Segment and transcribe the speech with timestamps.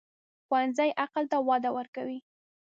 [0.45, 2.19] ښوونځی عقل ته وده ورکوي